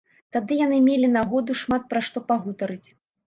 [0.35, 2.89] Тады яны мелі нагоду шмат пра што пагутарыць.